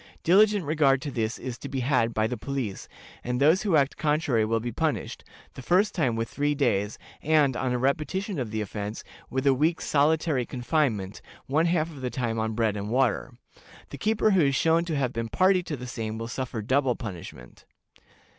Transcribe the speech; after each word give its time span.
Diligent 0.23 0.65
regard 0.65 0.99
to 1.03 1.11
this 1.11 1.37
is 1.37 1.59
to 1.59 1.69
be 1.69 1.81
had 1.81 2.11
by 2.11 2.25
the 2.25 2.35
police, 2.35 2.87
and 3.23 3.39
those 3.39 3.61
who 3.61 3.75
act 3.75 3.97
contrary 3.97 4.43
will 4.43 4.59
be 4.59 4.71
punished, 4.71 5.23
the 5.53 5.61
first 5.61 5.93
time 5.93 6.15
with 6.15 6.27
three 6.27 6.55
days, 6.55 6.97
and, 7.21 7.55
on 7.55 7.71
a 7.71 7.77
repetition 7.77 8.39
of 8.39 8.49
the 8.49 8.61
offense, 8.61 9.03
with 9.29 9.45
a 9.45 9.53
week's 9.53 9.85
solitary 9.85 10.43
confinement, 10.43 11.21
one 11.45 11.67
half 11.67 11.91
of 11.91 12.01
the 12.01 12.09
time 12.09 12.39
on 12.39 12.55
bread 12.55 12.75
and 12.75 12.89
water. 12.89 13.35
The 13.91 13.99
keeper 13.99 14.31
who 14.31 14.41
is 14.45 14.55
shown 14.55 14.85
to 14.85 14.95
have 14.97 15.13
been 15.13 15.29
party 15.29 15.61
to 15.61 15.77
the 15.77 15.85
same 15.85 16.17
will 16.17 16.27
suffer 16.27 16.63
double 16.63 16.95
punishment. 16.95 17.65